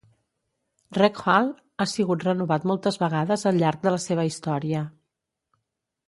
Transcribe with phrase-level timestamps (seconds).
[0.97, 1.49] Rec Hall
[1.83, 4.81] ha sigut renovat moltes vegades al llarg de la seva història.